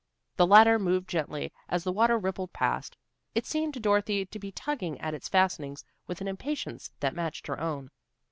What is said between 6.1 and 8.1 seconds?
an impatience that matched her own.